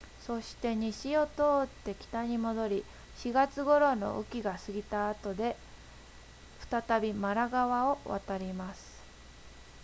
[0.25, 2.83] そして西を通って北に戻り
[3.17, 5.55] 4月頃の雨季が過ぎた後で
[6.71, 8.99] 再びマラ川を渡ります